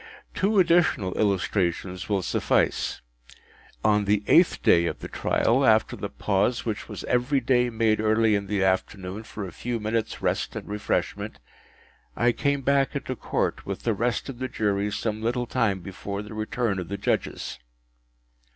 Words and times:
Two 0.33 0.57
additional 0.57 1.13
illustrations 1.15 2.09
will 2.09 2.23
suffice. 2.23 3.01
On 3.85 4.05
the 4.05 4.23
eighth 4.25 4.63
day 4.63 4.87
of 4.87 4.97
the 4.97 5.07
trial, 5.07 5.63
after 5.63 5.95
the 5.95 6.09
pause 6.09 6.65
which 6.65 6.89
was 6.89 7.03
every 7.03 7.39
day 7.39 7.69
made 7.69 7.99
early 7.99 8.33
in 8.33 8.47
the 8.47 8.63
afternoon 8.63 9.21
for 9.21 9.45
a 9.45 9.51
few 9.51 9.79
minutes’ 9.79 10.19
rest 10.19 10.55
and 10.55 10.67
refreshment, 10.67 11.37
I 12.15 12.31
came 12.31 12.61
back 12.61 12.95
into 12.95 13.15
Court 13.15 13.63
with 13.67 13.83
the 13.83 13.93
rest 13.93 14.27
of 14.27 14.39
the 14.39 14.47
Jury 14.47 14.89
some 14.91 15.21
little 15.21 15.45
time 15.45 15.81
before 15.81 16.23
the 16.23 16.33
return 16.33 16.79
of 16.79 16.87
the 16.87 16.97
Judges. 16.97 17.59